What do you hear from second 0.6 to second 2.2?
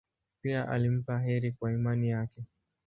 alimpa heri kwa imani